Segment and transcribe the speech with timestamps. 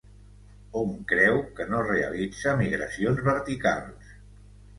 [0.77, 4.11] Hom creu que no realitza migracions verticals.